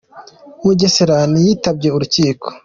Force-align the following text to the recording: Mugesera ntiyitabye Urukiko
Mugesera 0.65 1.15
ntiyitabye 1.31 1.87
Urukiko 1.95 2.47